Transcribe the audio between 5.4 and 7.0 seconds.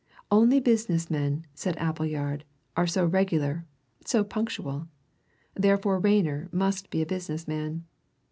therefore Rayner must